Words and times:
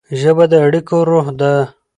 ژبه 0.19 0.45
د 0.51 0.53
اړیکو 0.65 0.97
روح 1.09 1.27
ده. 1.39 1.53